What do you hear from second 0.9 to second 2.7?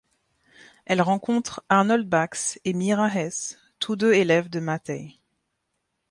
rencontre Arnold Bax